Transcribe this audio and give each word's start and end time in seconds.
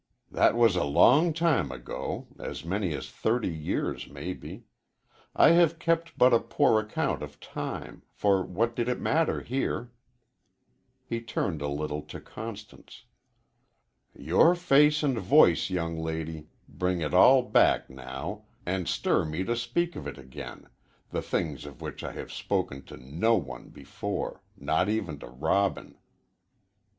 "That 0.31 0.55
was 0.55 0.75
a 0.75 0.83
long 0.83 1.31
time 1.31 1.71
ago 1.71 2.25
as 2.39 2.65
many 2.65 2.91
as 2.95 3.11
thirty 3.11 3.53
years, 3.53 4.09
maybe. 4.09 4.63
I 5.35 5.49
have 5.51 5.77
kept 5.77 6.17
but 6.17 6.33
a 6.33 6.39
poor 6.39 6.79
account 6.79 7.21
of 7.21 7.39
time, 7.39 8.01
for 8.11 8.41
what 8.43 8.75
did 8.75 8.89
it 8.89 8.99
matter 8.99 9.41
here?" 9.43 9.91
He 11.05 11.21
turned 11.21 11.61
a 11.61 11.67
little 11.67 12.01
to 12.01 12.19
Constance. 12.19 13.03
"Your 14.15 14.55
face 14.55 15.03
and 15.03 15.19
voice, 15.19 15.69
young 15.69 15.99
lady, 15.99 16.47
bring 16.67 17.01
it 17.01 17.13
all 17.13 17.43
back 17.43 17.87
now, 17.87 18.45
and 18.65 18.87
stir 18.89 19.23
me 19.23 19.43
to 19.43 19.55
speak 19.55 19.95
of 19.95 20.07
it 20.07 20.17
again 20.17 20.67
the 21.11 21.21
things 21.21 21.63
of 21.63 21.79
which 21.79 22.03
I 22.03 22.13
have 22.13 22.33
spoken 22.33 22.81
to 22.85 22.97
no 22.97 23.35
one 23.35 23.69
before 23.69 24.41
not 24.57 24.89
even 24.89 25.19
to 25.19 25.27
Robin." 25.27 25.95